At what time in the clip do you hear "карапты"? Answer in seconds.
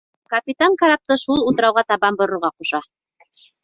0.85-1.19